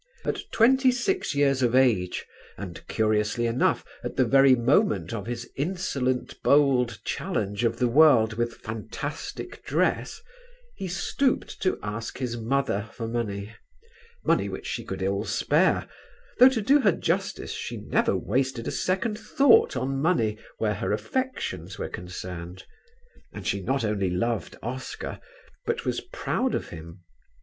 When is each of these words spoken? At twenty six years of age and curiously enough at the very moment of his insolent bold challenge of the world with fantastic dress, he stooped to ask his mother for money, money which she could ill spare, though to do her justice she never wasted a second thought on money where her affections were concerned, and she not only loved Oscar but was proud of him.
At 0.25 0.39
twenty 0.51 0.91
six 0.91 1.35
years 1.35 1.61
of 1.61 1.75
age 1.75 2.25
and 2.57 2.83
curiously 2.87 3.45
enough 3.45 3.85
at 4.03 4.15
the 4.15 4.25
very 4.25 4.55
moment 4.55 5.13
of 5.13 5.27
his 5.27 5.47
insolent 5.55 6.41
bold 6.41 6.97
challenge 7.05 7.63
of 7.63 7.77
the 7.77 7.87
world 7.87 8.33
with 8.33 8.55
fantastic 8.55 9.63
dress, 9.63 10.19
he 10.75 10.87
stooped 10.87 11.61
to 11.61 11.77
ask 11.83 12.17
his 12.17 12.35
mother 12.35 12.89
for 12.91 13.07
money, 13.07 13.53
money 14.25 14.49
which 14.49 14.65
she 14.65 14.83
could 14.83 15.03
ill 15.03 15.23
spare, 15.23 15.87
though 16.39 16.49
to 16.49 16.63
do 16.63 16.79
her 16.81 16.91
justice 16.93 17.51
she 17.51 17.77
never 17.77 18.15
wasted 18.17 18.67
a 18.67 18.71
second 18.71 19.19
thought 19.19 19.77
on 19.77 20.01
money 20.01 20.39
where 20.57 20.73
her 20.73 20.91
affections 20.91 21.77
were 21.77 21.89
concerned, 21.89 22.63
and 23.31 23.45
she 23.45 23.61
not 23.61 23.85
only 23.85 24.09
loved 24.09 24.55
Oscar 24.63 25.19
but 25.67 25.85
was 25.85 26.01
proud 26.01 26.55
of 26.55 26.69
him. 26.69 27.01